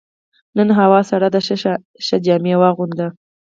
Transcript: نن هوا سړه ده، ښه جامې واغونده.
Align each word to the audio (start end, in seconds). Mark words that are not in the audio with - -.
نن 0.57 0.67
هوا 0.79 0.99
سړه 1.09 1.27
ده، 1.33 1.39
ښه 2.05 2.17
جامې 2.25 2.53
واغونده. 2.57 3.07